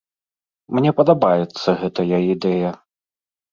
Мне 0.77 0.93
падабаецца 1.01 1.77
гэтая 1.83 2.19
ідэя. 2.33 2.75